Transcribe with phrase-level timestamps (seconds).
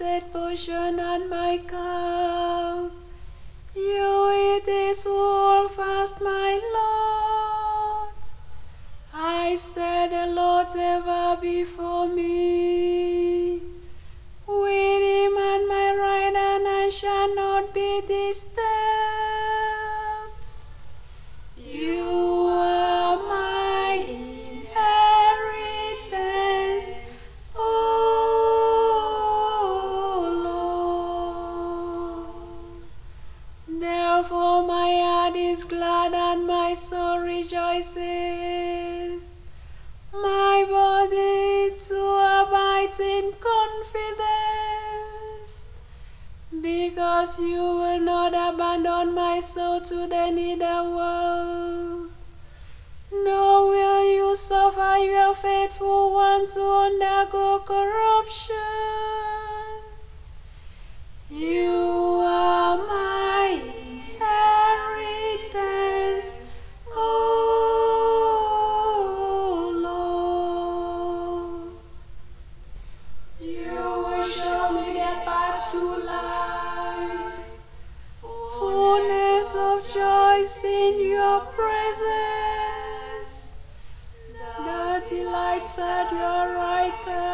[0.00, 2.92] and my cup.
[3.74, 8.22] You it is all fast, my Lord.
[9.12, 13.60] I said the Lord ever before me.
[14.46, 18.77] With him at my right hand, I shall not be disturbed.
[35.58, 38.04] Is glad and my soul rejoices.
[40.12, 42.00] My body to
[42.38, 44.28] abide in confidence.
[46.60, 52.10] Because you will not abandon my soul to the nether world.
[53.10, 59.47] Nor will you suffer your faithful one to undergo corruption.
[75.78, 77.38] To life,
[78.20, 83.32] fullness of joy in your presence,
[84.32, 87.27] the delights at your right hand.